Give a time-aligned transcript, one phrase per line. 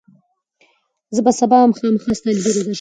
[1.15, 1.87] زه به سبا خامخا
[2.19, 2.69] ستا لیدو ته درشم.